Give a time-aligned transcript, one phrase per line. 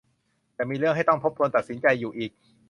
[0.57, 2.31] จะมีเรื่องให้ต้องทบทวนตัดสินใจอยู่อีก